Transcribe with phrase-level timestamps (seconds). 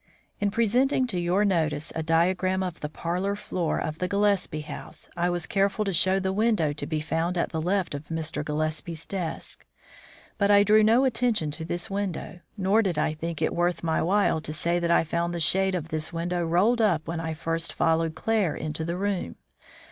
[0.39, 5.07] In presenting to your notice a diagram of the parlour floor of the Gillespie house,
[5.15, 8.43] I was careful to show the window to be found at the left of Mr.
[8.43, 9.63] Gillespie's desk.
[10.39, 14.01] But I drew no attention to this window, nor did I think it worth my
[14.01, 17.35] while to say that I found the shade of this window rolled up when I
[17.35, 19.35] first followed Claire into the room.